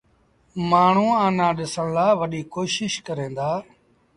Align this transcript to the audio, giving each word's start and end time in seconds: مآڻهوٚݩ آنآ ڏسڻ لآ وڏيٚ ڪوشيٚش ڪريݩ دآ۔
مآڻهوٚݩ 0.69 1.19
آنآ 1.25 1.47
ڏسڻ 1.57 1.85
لآ 1.95 2.07
وڏيٚ 2.19 2.49
ڪوشيٚش 2.53 2.93
ڪريݩ 3.05 3.35
دآ۔ 3.37 3.49